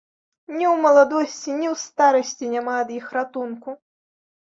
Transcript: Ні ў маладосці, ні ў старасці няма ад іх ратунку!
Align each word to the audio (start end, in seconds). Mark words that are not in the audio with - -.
Ні 0.55 0.65
ў 0.73 0.85
маладосці, 0.85 1.53
ні 1.61 1.67
ў 1.73 1.83
старасці 1.85 2.53
няма 2.57 2.73
ад 2.83 2.89
іх 2.99 3.17
ратунку! 3.23 3.81